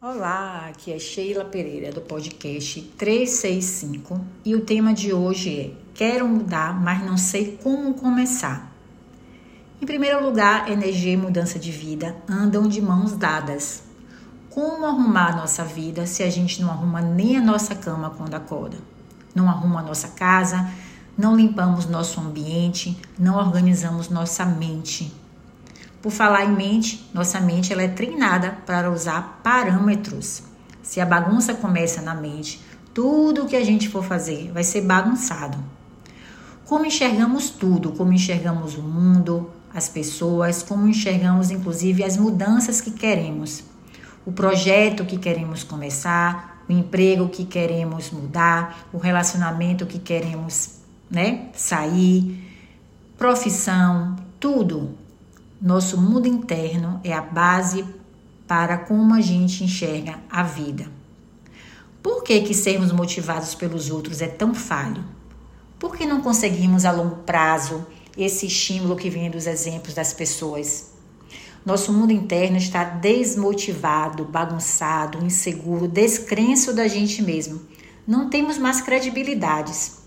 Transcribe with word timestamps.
Olá, 0.00 0.68
aqui 0.68 0.92
é 0.92 0.98
Sheila 1.00 1.44
Pereira 1.44 1.90
do 1.90 2.00
podcast 2.00 2.80
365 2.96 4.20
e 4.44 4.54
o 4.54 4.60
tema 4.60 4.94
de 4.94 5.12
hoje 5.12 5.58
é 5.58 5.70
Quero 5.92 6.28
mudar, 6.28 6.72
mas 6.80 7.04
não 7.04 7.18
sei 7.18 7.58
como 7.60 7.94
começar. 7.94 8.72
Em 9.82 9.84
primeiro 9.84 10.24
lugar, 10.24 10.70
energia 10.70 11.14
e 11.14 11.16
mudança 11.16 11.58
de 11.58 11.72
vida 11.72 12.14
andam 12.28 12.68
de 12.68 12.80
mãos 12.80 13.16
dadas. 13.16 13.82
Como 14.50 14.86
arrumar 14.86 15.32
a 15.32 15.36
nossa 15.36 15.64
vida 15.64 16.06
se 16.06 16.22
a 16.22 16.30
gente 16.30 16.62
não 16.62 16.70
arruma 16.70 17.00
nem 17.00 17.36
a 17.36 17.42
nossa 17.42 17.74
cama 17.74 18.08
quando 18.10 18.34
acorda? 18.34 18.78
Não 19.34 19.48
arruma 19.48 19.80
a 19.80 19.82
nossa 19.82 20.10
casa, 20.10 20.70
não 21.16 21.34
limpamos 21.34 21.86
nosso 21.86 22.20
ambiente, 22.20 22.96
não 23.18 23.36
organizamos 23.36 24.08
nossa 24.08 24.44
mente, 24.44 25.12
por 26.00 26.12
falar 26.12 26.44
em 26.44 26.54
mente, 26.54 27.08
nossa 27.12 27.40
mente 27.40 27.72
ela 27.72 27.82
é 27.82 27.88
treinada 27.88 28.58
para 28.66 28.90
usar 28.90 29.40
parâmetros. 29.42 30.42
Se 30.82 31.00
a 31.00 31.06
bagunça 31.06 31.54
começa 31.54 32.00
na 32.00 32.14
mente, 32.14 32.62
tudo 32.94 33.44
o 33.44 33.46
que 33.46 33.56
a 33.56 33.64
gente 33.64 33.88
for 33.88 34.04
fazer 34.04 34.50
vai 34.52 34.64
ser 34.64 34.82
bagunçado. 34.82 35.58
Como 36.64 36.84
enxergamos 36.84 37.50
tudo, 37.50 37.92
como 37.92 38.12
enxergamos 38.12 38.76
o 38.76 38.82
mundo, 38.82 39.50
as 39.74 39.88
pessoas, 39.88 40.62
como 40.62 40.86
enxergamos 40.86 41.50
inclusive 41.50 42.04
as 42.04 42.16
mudanças 42.16 42.80
que 42.80 42.90
queremos, 42.90 43.64
o 44.24 44.32
projeto 44.32 45.04
que 45.04 45.18
queremos 45.18 45.64
começar, 45.64 46.62
o 46.68 46.72
emprego 46.72 47.28
que 47.28 47.44
queremos 47.44 48.10
mudar, 48.10 48.86
o 48.92 48.98
relacionamento 48.98 49.86
que 49.86 49.98
queremos, 49.98 50.80
né, 51.10 51.48
sair, 51.54 52.44
profissão, 53.16 54.16
tudo 54.38 54.94
nosso 55.60 56.00
mundo 56.00 56.28
interno 56.28 57.00
é 57.02 57.12
a 57.12 57.20
base 57.20 57.84
para 58.46 58.78
como 58.78 59.14
a 59.14 59.20
gente 59.20 59.64
enxerga 59.64 60.18
a 60.30 60.44
vida. 60.44 60.86
Por 62.00 62.22
que, 62.22 62.40
que 62.42 62.54
sermos 62.54 62.92
motivados 62.92 63.56
pelos 63.56 63.90
outros 63.90 64.22
é 64.22 64.28
tão 64.28 64.54
falho? 64.54 65.04
Por 65.78 65.96
que 65.96 66.06
não 66.06 66.20
conseguimos 66.20 66.84
a 66.84 66.92
longo 66.92 67.16
prazo 67.16 67.84
esse 68.16 68.46
estímulo 68.46 68.96
que 68.96 69.10
vem 69.10 69.30
dos 69.30 69.46
exemplos 69.48 69.94
das 69.94 70.12
pessoas? 70.12 70.92
Nosso 71.66 71.92
mundo 71.92 72.12
interno 72.12 72.56
está 72.56 72.84
desmotivado, 72.84 74.24
bagunçado, 74.24 75.24
inseguro, 75.24 75.88
descrenço 75.88 76.72
da 76.72 76.86
gente 76.86 77.20
mesmo. 77.20 77.60
Não 78.06 78.30
temos 78.30 78.56
mais 78.58 78.80
credibilidades. 78.80 79.98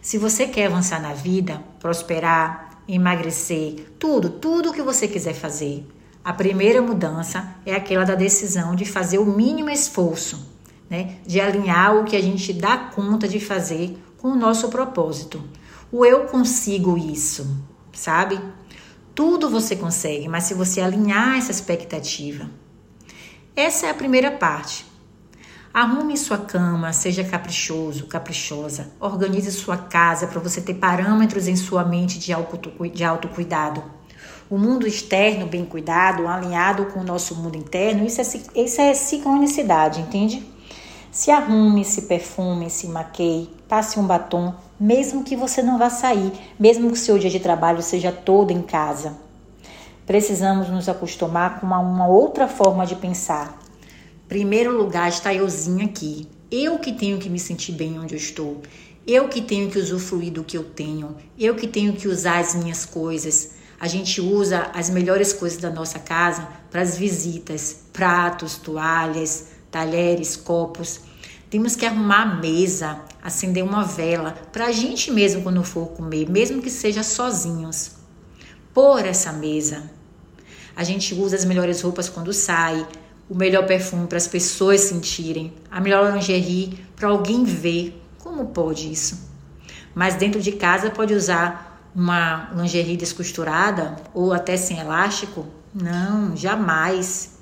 Se 0.00 0.18
você 0.18 0.46
quer 0.46 0.66
avançar 0.66 1.02
na 1.02 1.12
vida, 1.12 1.62
prosperar, 1.80 2.73
emagrecer, 2.88 3.86
tudo, 3.98 4.30
tudo 4.30 4.70
o 4.70 4.72
que 4.72 4.82
você 4.82 5.08
quiser 5.08 5.34
fazer. 5.34 5.86
A 6.24 6.32
primeira 6.32 6.80
mudança 6.80 7.56
é 7.66 7.74
aquela 7.74 8.04
da 8.04 8.14
decisão 8.14 8.74
de 8.74 8.84
fazer 8.84 9.18
o 9.18 9.26
mínimo 9.26 9.70
esforço, 9.70 10.46
né? 10.88 11.16
De 11.26 11.40
alinhar 11.40 11.96
o 11.96 12.04
que 12.04 12.16
a 12.16 12.22
gente 12.22 12.52
dá 12.52 12.76
conta 12.76 13.28
de 13.28 13.38
fazer 13.38 13.98
com 14.18 14.28
o 14.28 14.36
nosso 14.36 14.68
propósito. 14.68 15.42
O 15.92 16.04
eu 16.04 16.24
consigo 16.24 16.96
isso, 16.96 17.62
sabe? 17.92 18.40
Tudo 19.14 19.50
você 19.50 19.76
consegue, 19.76 20.28
mas 20.28 20.44
se 20.44 20.54
você 20.54 20.80
alinhar 20.80 21.36
essa 21.36 21.50
expectativa. 21.50 22.50
Essa 23.54 23.86
é 23.86 23.90
a 23.90 23.94
primeira 23.94 24.32
parte. 24.32 24.86
Arrume 25.74 26.16
sua 26.16 26.38
cama, 26.38 26.92
seja 26.92 27.24
caprichoso, 27.24 28.06
caprichosa. 28.06 28.92
Organize 29.00 29.50
sua 29.50 29.76
casa 29.76 30.28
para 30.28 30.38
você 30.38 30.60
ter 30.60 30.74
parâmetros 30.74 31.48
em 31.48 31.56
sua 31.56 31.84
mente 31.84 32.16
de, 32.16 32.32
autocuidado. 33.04 33.82
O 34.48 34.56
mundo 34.56 34.86
externo 34.86 35.48
bem 35.48 35.64
cuidado, 35.64 36.28
alinhado 36.28 36.86
com 36.92 37.00
o 37.00 37.04
nosso 37.04 37.34
mundo 37.34 37.56
interno, 37.56 38.06
isso 38.06 38.20
é, 38.20 38.62
isso 38.62 38.80
é 38.80 38.94
sincronicidade, 38.94 40.00
entende? 40.00 40.48
Se 41.10 41.32
arrume, 41.32 41.84
se 41.84 42.02
perfume, 42.02 42.70
se 42.70 42.86
maqueie, 42.86 43.50
passe 43.68 43.98
um 43.98 44.06
batom, 44.06 44.54
mesmo 44.78 45.24
que 45.24 45.34
você 45.34 45.60
não 45.60 45.76
vá 45.76 45.90
sair, 45.90 46.32
mesmo 46.56 46.92
que 46.92 46.98
seu 47.00 47.18
dia 47.18 47.30
de 47.30 47.40
trabalho 47.40 47.82
seja 47.82 48.12
todo 48.12 48.52
em 48.52 48.62
casa. 48.62 49.16
Precisamos 50.06 50.68
nos 50.68 50.88
acostumar 50.88 51.58
com 51.58 51.66
uma, 51.66 51.80
uma 51.80 52.06
outra 52.06 52.46
forma 52.46 52.86
de 52.86 52.94
pensar, 52.94 53.63
Primeiro 54.34 54.76
lugar 54.76 55.08
está 55.08 55.32
euzinha 55.32 55.84
aqui. 55.84 56.26
Eu 56.50 56.80
que 56.80 56.92
tenho 56.92 57.18
que 57.18 57.30
me 57.30 57.38
sentir 57.38 57.70
bem 57.70 58.00
onde 58.00 58.14
eu 58.14 58.18
estou. 58.18 58.62
Eu 59.06 59.28
que 59.28 59.40
tenho 59.40 59.70
que 59.70 59.78
usufruir 59.78 60.32
do 60.32 60.42
que 60.42 60.58
eu 60.58 60.64
tenho. 60.64 61.14
Eu 61.38 61.54
que 61.54 61.68
tenho 61.68 61.92
que 61.92 62.08
usar 62.08 62.40
as 62.40 62.52
minhas 62.52 62.84
coisas. 62.84 63.52
A 63.78 63.86
gente 63.86 64.20
usa 64.20 64.72
as 64.74 64.90
melhores 64.90 65.32
coisas 65.32 65.58
da 65.58 65.70
nossa 65.70 66.00
casa 66.00 66.48
para 66.68 66.80
as 66.80 66.98
visitas: 66.98 67.84
pratos, 67.92 68.56
toalhas, 68.56 69.50
talheres, 69.70 70.34
copos. 70.34 71.02
Temos 71.48 71.76
que 71.76 71.86
arrumar 71.86 72.22
a 72.22 72.34
mesa, 72.34 73.02
acender 73.22 73.62
uma 73.62 73.84
vela 73.84 74.34
para 74.52 74.66
a 74.66 74.72
gente 74.72 75.12
mesmo 75.12 75.42
quando 75.42 75.62
for 75.62 75.90
comer, 75.90 76.28
mesmo 76.28 76.60
que 76.60 76.70
seja 76.70 77.04
sozinhos. 77.04 77.92
Por 78.74 79.06
essa 79.06 79.32
mesa. 79.32 79.88
A 80.74 80.82
gente 80.82 81.14
usa 81.14 81.36
as 81.36 81.44
melhores 81.44 81.80
roupas 81.82 82.08
quando 82.08 82.32
sai, 82.32 82.84
o 83.28 83.34
melhor 83.34 83.66
perfume 83.66 84.06
para 84.06 84.18
as 84.18 84.26
pessoas 84.26 84.80
sentirem, 84.82 85.52
a 85.70 85.80
melhor 85.80 86.12
lingerie 86.12 86.78
para 86.94 87.08
alguém 87.08 87.44
ver. 87.44 88.00
Como 88.18 88.46
pode 88.46 88.90
isso? 88.90 89.28
Mas 89.94 90.14
dentro 90.14 90.40
de 90.40 90.52
casa 90.52 90.90
pode 90.90 91.14
usar 91.14 91.90
uma 91.94 92.50
lingerie 92.54 92.96
descosturada 92.96 93.96
ou 94.12 94.32
até 94.32 94.56
sem 94.56 94.78
elástico? 94.78 95.46
Não, 95.72 96.36
jamais. 96.36 97.38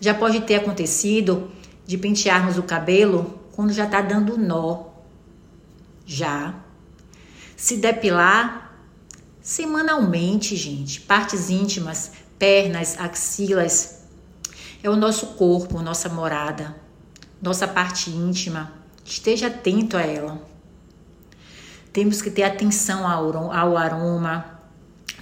Já 0.00 0.14
pode 0.14 0.40
ter 0.40 0.56
acontecido 0.56 1.50
de 1.86 1.96
pentearmos 1.96 2.58
o 2.58 2.62
cabelo 2.62 3.40
quando 3.52 3.72
já 3.72 3.84
está 3.84 4.00
dando 4.00 4.36
nó. 4.36 4.86
Já. 6.06 6.54
Se 7.56 7.76
depilar 7.76 8.74
semanalmente, 9.40 10.56
gente. 10.56 11.00
Partes 11.00 11.50
íntimas, 11.50 12.12
pernas, 12.38 12.98
axilas, 12.98 13.99
é 14.82 14.88
o 14.88 14.96
nosso 14.96 15.28
corpo, 15.34 15.82
nossa 15.82 16.08
morada, 16.08 16.74
nossa 17.40 17.68
parte 17.68 18.10
íntima. 18.10 18.72
Esteja 19.04 19.48
atento 19.48 19.96
a 19.96 20.00
ela. 20.00 20.40
Temos 21.92 22.22
que 22.22 22.30
ter 22.30 22.44
atenção 22.44 23.06
ao 23.06 23.76
aroma, 23.76 24.60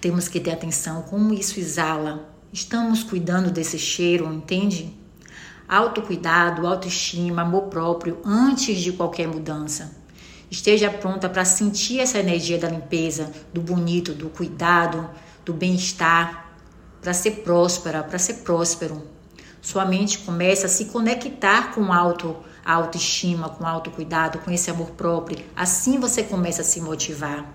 temos 0.00 0.28
que 0.28 0.40
ter 0.40 0.52
atenção 0.52 1.02
como 1.02 1.32
isso 1.32 1.58
exala. 1.58 2.28
Estamos 2.52 3.02
cuidando 3.02 3.50
desse 3.50 3.78
cheiro, 3.78 4.32
entende? 4.32 4.94
Autocuidado, 5.68 6.66
autoestima, 6.66 7.42
amor 7.42 7.64
próprio 7.64 8.18
antes 8.24 8.78
de 8.78 8.92
qualquer 8.92 9.26
mudança. 9.26 9.96
Esteja 10.50 10.90
pronta 10.90 11.28
para 11.28 11.44
sentir 11.44 12.00
essa 12.00 12.18
energia 12.18 12.58
da 12.58 12.68
limpeza, 12.68 13.32
do 13.52 13.60
bonito, 13.60 14.12
do 14.12 14.28
cuidado, 14.28 15.08
do 15.44 15.52
bem-estar, 15.52 16.52
para 17.00 17.12
ser 17.12 17.42
próspera, 17.42 18.02
para 18.02 18.18
ser 18.18 18.34
próspero. 18.34 19.15
Sua 19.66 19.84
mente 19.84 20.18
começa 20.18 20.66
a 20.66 20.68
se 20.68 20.84
conectar 20.84 21.74
com 21.74 21.92
auto, 21.92 22.36
a 22.64 22.74
autoestima, 22.74 23.48
com 23.48 23.66
autocuidado, 23.66 24.38
com 24.38 24.48
esse 24.52 24.70
amor 24.70 24.92
próprio. 24.92 25.44
Assim 25.56 25.98
você 25.98 26.22
começa 26.22 26.62
a 26.62 26.64
se 26.64 26.80
motivar. 26.80 27.52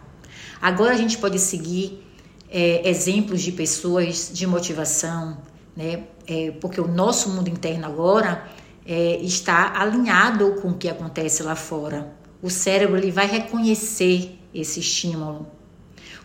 Agora 0.62 0.92
a 0.92 0.98
gente 0.98 1.18
pode 1.18 1.40
seguir 1.40 2.06
é, 2.50 2.90
exemplos 2.90 3.42
de 3.42 3.54
pessoas 3.54 4.30
de 4.34 4.46
motivação, 4.46 5.38
né? 5.74 6.04
É, 6.28 6.52
porque 6.60 6.82
o 6.82 6.88
nosso 6.90 7.30
mundo 7.30 7.48
interno 7.48 7.86
agora 7.86 8.46
é, 8.86 9.16
está 9.22 9.80
alinhado 9.80 10.56
com 10.62 10.72
o 10.72 10.78
que 10.78 10.90
acontece 10.90 11.42
lá 11.44 11.56
fora. 11.56 12.14
O 12.42 12.50
cérebro 12.50 12.98
ele 12.98 13.10
vai 13.10 13.26
reconhecer 13.26 14.38
esse 14.54 14.82
estímulo. 14.82 15.48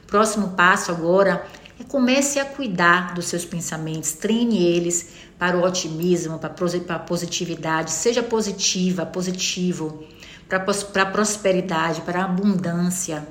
O 0.03 0.07
próximo 0.09 0.49
passo 0.49 0.91
agora 0.91 1.47
comece 1.85 2.39
a 2.39 2.45
cuidar 2.45 3.15
dos 3.15 3.27
seus 3.27 3.45
pensamentos, 3.45 4.13
treine 4.13 4.65
eles 4.65 5.11
para 5.39 5.59
o 5.59 5.63
otimismo, 5.63 6.39
para 6.39 6.55
a 6.95 6.99
positividade, 6.99 7.91
seja 7.91 8.23
positiva, 8.23 9.05
positivo, 9.05 10.05
para 10.49 11.03
a 11.03 11.07
prosperidade, 11.07 12.01
para 12.01 12.23
a 12.23 12.25
abundância. 12.25 13.27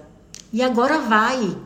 E 0.53 0.61
agora 0.61 0.99
vai, 0.99 1.57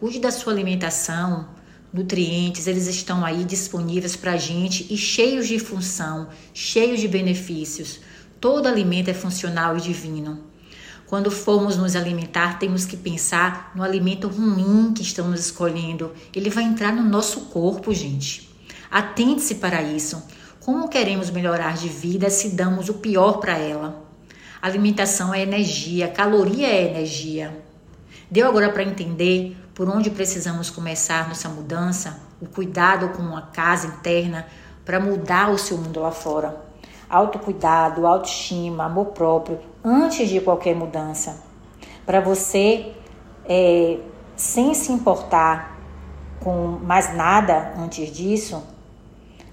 cuide 0.00 0.18
da 0.18 0.30
sua 0.30 0.52
alimentação, 0.52 1.48
nutrientes, 1.92 2.66
eles 2.66 2.86
estão 2.88 3.24
aí 3.24 3.44
disponíveis 3.44 4.16
para 4.16 4.32
a 4.32 4.36
gente 4.36 4.92
e 4.92 4.96
cheios 4.96 5.46
de 5.46 5.58
função, 5.58 6.28
cheios 6.52 7.00
de 7.00 7.06
benefícios. 7.06 8.00
Todo 8.40 8.66
alimento 8.66 9.10
é 9.10 9.14
funcional 9.14 9.76
e 9.76 9.80
divino. 9.80 10.53
Quando 11.06 11.30
formos 11.30 11.76
nos 11.76 11.94
alimentar, 11.94 12.58
temos 12.58 12.84
que 12.84 12.96
pensar 12.96 13.72
no 13.74 13.82
alimento 13.82 14.26
ruim 14.26 14.92
que 14.94 15.02
estamos 15.02 15.38
escolhendo. 15.38 16.12
Ele 16.34 16.48
vai 16.48 16.64
entrar 16.64 16.92
no 16.92 17.02
nosso 17.02 17.42
corpo, 17.42 17.92
gente. 17.92 18.50
Atente-se 18.90 19.56
para 19.56 19.82
isso. 19.82 20.22
Como 20.60 20.88
queremos 20.88 21.28
melhorar 21.30 21.76
de 21.76 21.88
vida 21.88 22.30
se 22.30 22.50
damos 22.50 22.88
o 22.88 22.94
pior 22.94 23.34
para 23.34 23.58
ela? 23.58 24.02
Alimentação 24.62 25.34
é 25.34 25.42
energia, 25.42 26.08
caloria 26.08 26.68
é 26.68 26.90
energia. 26.90 27.62
Deu 28.30 28.48
agora 28.48 28.70
para 28.70 28.82
entender 28.82 29.54
por 29.74 29.88
onde 29.90 30.08
precisamos 30.08 30.70
começar 30.70 31.28
nossa 31.28 31.50
mudança? 31.50 32.18
O 32.40 32.46
cuidado 32.46 33.10
com 33.10 33.36
a 33.36 33.42
casa 33.42 33.88
interna, 33.88 34.46
para 34.84 34.98
mudar 34.98 35.50
o 35.50 35.58
seu 35.58 35.76
mundo 35.76 36.00
lá 36.00 36.10
fora. 36.10 36.63
Autocuidado, 37.14 38.08
autoestima, 38.08 38.86
amor 38.86 39.06
próprio, 39.06 39.60
antes 39.84 40.28
de 40.28 40.40
qualquer 40.40 40.74
mudança. 40.74 41.40
Para 42.04 42.20
você, 42.20 42.92
é, 43.48 43.98
sem 44.34 44.74
se 44.74 44.90
importar 44.90 45.78
com 46.42 46.78
mais 46.82 47.14
nada 47.14 47.72
antes 47.78 48.10
disso, 48.10 48.60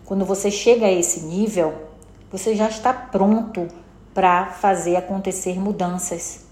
quando 0.05 0.25
você 0.25 0.49
chega 0.49 0.87
a 0.87 0.91
esse 0.91 1.19
nível, 1.21 1.73
você 2.31 2.55
já 2.55 2.67
está 2.67 2.91
pronto 2.91 3.67
para 4.11 4.47
fazer 4.47 4.95
acontecer 4.95 5.59
mudanças 5.59 6.45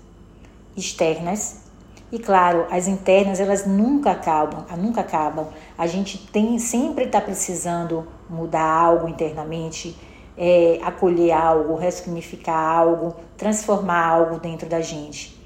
externas 0.77 1.69
e 2.12 2.17
claro, 2.17 2.65
as 2.71 2.88
internas 2.88 3.39
elas 3.39 3.65
nunca 3.65 4.12
acabam, 4.12 4.63
nunca 4.77 5.01
acabam. 5.01 5.47
A 5.77 5.85
gente 5.85 6.17
tem 6.31 6.57
sempre 6.57 7.05
está 7.05 7.21
precisando 7.21 8.07
mudar 8.29 8.63
algo 8.63 9.07
internamente, 9.07 9.95
é, 10.41 10.80
acolher 10.81 11.33
algo, 11.33 11.75
ressignificar 11.75 12.57
algo, 12.57 13.13
transformar 13.36 14.07
algo 14.07 14.39
dentro 14.39 14.69
da 14.69 14.80
gente. 14.80 15.38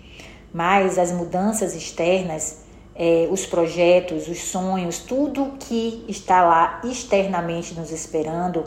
Mas 0.54 1.00
as 1.00 1.12
mudanças 1.12 1.74
externas, 1.74 2.60
é, 2.96 3.28
os 3.32 3.44
projetos, 3.44 4.28
os 4.28 4.40
sonhos, 4.44 5.00
tudo 5.00 5.54
que 5.60 6.06
está 6.08 6.44
lá 6.44 6.80
externamente 6.84 7.74
nos 7.74 7.92
esperando, 7.92 8.64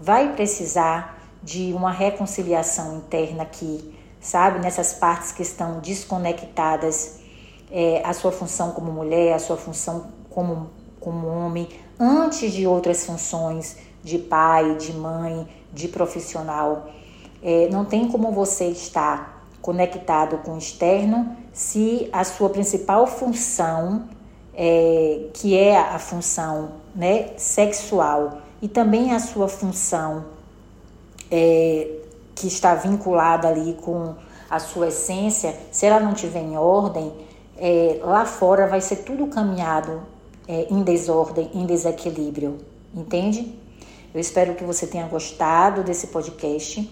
vai 0.00 0.32
precisar 0.32 1.22
de 1.42 1.74
uma 1.74 1.92
reconciliação 1.92 2.96
interna 2.96 3.42
aqui, 3.42 3.94
sabe? 4.18 4.58
Nessas 4.60 4.94
partes 4.94 5.30
que 5.30 5.42
estão 5.42 5.80
desconectadas 5.80 7.20
é, 7.70 8.00
a 8.02 8.14
sua 8.14 8.32
função 8.32 8.72
como 8.72 8.90
mulher, 8.90 9.34
a 9.34 9.38
sua 9.38 9.58
função 9.58 10.06
como, 10.30 10.70
como 10.98 11.26
homem, 11.26 11.68
antes 12.00 12.50
de 12.52 12.66
outras 12.66 13.04
funções 13.04 13.76
de 14.02 14.18
pai, 14.18 14.76
de 14.76 14.92
mãe, 14.92 15.46
de 15.72 15.88
profissional. 15.88 16.88
É, 17.42 17.68
não 17.70 17.84
tem 17.84 18.08
como 18.08 18.30
você 18.32 18.66
estar 18.66 19.46
conectado 19.60 20.38
com 20.38 20.52
o 20.52 20.58
externo 20.58 21.36
se 21.52 22.08
a 22.12 22.22
sua 22.22 22.50
principal 22.50 23.06
função, 23.06 24.04
é, 24.54 25.28
que 25.32 25.56
é 25.56 25.76
a 25.76 25.98
função 25.98 26.72
né, 26.94 27.30
sexual, 27.36 28.38
e 28.60 28.68
também 28.68 29.12
a 29.12 29.18
sua 29.18 29.48
função 29.48 30.24
é, 31.30 31.88
que 32.34 32.46
está 32.46 32.74
vinculada 32.74 33.48
ali 33.48 33.74
com 33.82 34.14
a 34.48 34.58
sua 34.58 34.88
essência, 34.88 35.54
se 35.72 35.86
ela 35.86 35.98
não 35.98 36.12
estiver 36.12 36.42
em 36.42 36.56
ordem, 36.56 37.12
é, 37.58 37.98
lá 38.02 38.24
fora 38.24 38.66
vai 38.66 38.80
ser 38.80 38.96
tudo 38.96 39.26
caminhado 39.26 40.02
é, 40.46 40.66
em 40.70 40.82
desordem, 40.82 41.50
em 41.54 41.66
desequilíbrio, 41.66 42.58
entende? 42.94 43.58
Eu 44.16 44.20
espero 44.20 44.54
que 44.54 44.64
você 44.64 44.86
tenha 44.86 45.06
gostado 45.06 45.82
desse 45.82 46.06
podcast. 46.06 46.90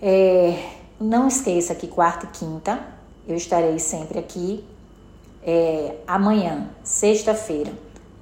É, 0.00 0.56
não 1.00 1.26
esqueça 1.26 1.74
que 1.74 1.88
quarta 1.88 2.24
e 2.24 2.28
quinta 2.28 2.78
eu 3.26 3.34
estarei 3.34 3.80
sempre 3.80 4.20
aqui. 4.20 4.64
É, 5.42 5.96
amanhã, 6.06 6.70
sexta-feira, 6.84 7.72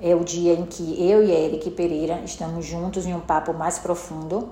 é 0.01 0.17
o 0.17 0.25
dia 0.25 0.55
em 0.55 0.65
que 0.65 1.07
eu 1.07 1.23
e 1.23 1.33
Eric 1.33 1.71
Pereira 1.73 2.23
estamos 2.25 2.65
juntos 2.65 3.05
em 3.05 3.13
um 3.13 3.21
papo 3.21 3.53
mais 3.53 3.79
profundo. 3.79 4.49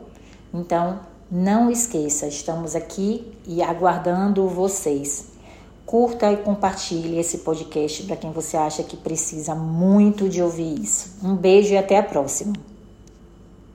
Então, 0.52 1.00
não 1.30 1.70
esqueça, 1.70 2.26
estamos 2.26 2.76
aqui 2.76 3.32
e 3.46 3.62
aguardando 3.62 4.46
vocês. 4.48 5.28
Curta 5.86 6.30
e 6.30 6.36
compartilhe 6.36 7.18
esse 7.18 7.38
podcast 7.38 8.02
para 8.02 8.16
quem 8.16 8.32
você 8.32 8.54
acha 8.54 8.82
que 8.82 8.98
precisa 8.98 9.54
muito 9.54 10.28
de 10.28 10.42
ouvir 10.42 10.78
isso. 10.78 11.16
Um 11.24 11.34
beijo 11.34 11.72
e 11.72 11.78
até 11.78 11.96
a 11.96 12.02
próxima. 12.02 12.52